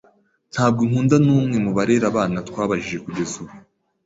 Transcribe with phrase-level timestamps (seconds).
[0.53, 3.55] Ntabwo nkunda numwe mubarera abana twabajije kugeza ubu.